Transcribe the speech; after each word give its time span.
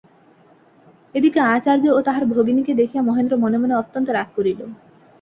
এ 1.15 1.21
দিকে 1.21 1.39
আচার্য 1.47 1.83
ও 1.87 1.99
তাহার 2.01 2.23
ভগিনীকে 2.25 2.73
দেখিয়া 2.73 3.03
মহেন্দ্র 3.03 3.33
মনে 3.37 3.57
মনে 3.57 3.73
অত্যন্ত 3.75 4.07
রাগ 4.09 4.27
করিল। 4.35 4.59